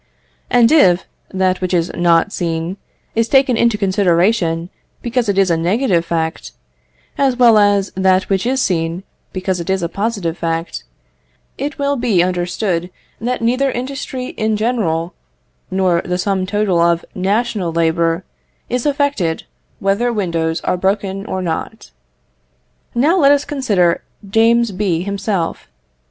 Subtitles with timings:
[0.49, 2.77] And if that which is not seen
[3.13, 4.71] is taken into consideration,
[5.03, 6.53] because it is a negative fact,
[7.19, 10.85] as well as that which is seen, because it is a positive fact,
[11.55, 15.13] it will be understood that neither industry in general,
[15.69, 18.23] nor the sum total of national labour,
[18.71, 19.43] is affected,
[19.77, 21.91] whether windows are broken or not.
[22.95, 25.03] Now let us consider James B.
[25.03, 25.67] himself.